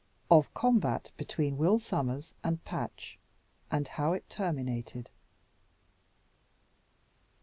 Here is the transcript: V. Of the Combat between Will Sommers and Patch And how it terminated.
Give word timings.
V. 0.01 0.07
Of 0.35 0.45
the 0.47 0.51
Combat 0.55 1.11
between 1.15 1.59
Will 1.59 1.77
Sommers 1.77 2.33
and 2.43 2.65
Patch 2.65 3.19
And 3.69 3.87
how 3.87 4.13
it 4.13 4.27
terminated. 4.31 5.11